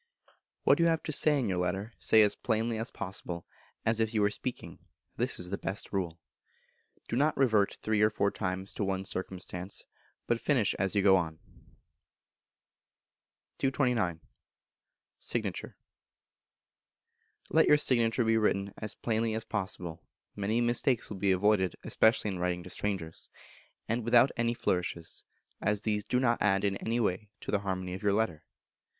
What 0.63 0.79
you 0.79 0.87
have 0.87 1.03
to 1.03 1.11
say 1.11 1.37
in 1.37 1.47
your 1.47 1.59
Letter, 1.59 1.91
say 1.99 2.23
as 2.23 2.33
plainly 2.35 2.79
as 2.79 2.89
possible, 2.89 3.45
as 3.85 3.99
if 3.99 4.15
you 4.15 4.21
were 4.23 4.31
speaking; 4.31 4.79
this 5.15 5.39
is 5.39 5.51
the 5.51 5.59
best 5.59 5.93
rule. 5.93 6.19
Do 7.07 7.15
not 7.15 7.37
revert 7.37 7.75
three 7.83 8.01
or 8.01 8.09
four 8.09 8.31
times 8.31 8.73
to 8.73 8.83
one 8.83 9.05
circumstance, 9.05 9.83
but 10.25 10.41
finish 10.41 10.73
as 10.79 10.95
you 10.95 11.03
go 11.03 11.17
on. 11.17 11.37
229. 13.59 14.21
Signature. 15.19 15.77
Let 17.51 17.67
your 17.67 17.77
signature 17.77 18.23
be 18.23 18.37
written 18.37 18.73
as 18.79 18.95
plainly 18.95 19.35
as 19.35 19.43
possible 19.45 20.01
(many 20.35 20.61
mistakes 20.61 21.11
will 21.11 21.17
be 21.17 21.31
avoided, 21.31 21.75
especially 21.83 22.31
in 22.31 22.39
writing 22.39 22.63
to 22.63 22.71
strangers), 22.71 23.29
and 23.87 24.03
without 24.03 24.31
any 24.35 24.55
flourishes, 24.55 25.25
as 25.61 25.81
these 25.83 26.05
do 26.05 26.19
not 26.19 26.41
add 26.41 26.63
in 26.63 26.77
any 26.77 26.99
way 26.99 27.29
to 27.41 27.51
the 27.51 27.59
harmony 27.59 27.93
of 27.93 28.01
your 28.01 28.13
letter. 28.13 28.43